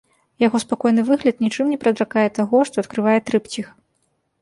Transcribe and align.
Яго 0.43 0.61
спакойны 0.63 1.01
выгляд 1.09 1.45
нічым 1.45 1.65
не 1.75 1.79
прадракае 1.85 2.27
таго, 2.41 2.65
што 2.73 2.85
адкрывае 2.87 3.19
трыпціх. 3.33 3.67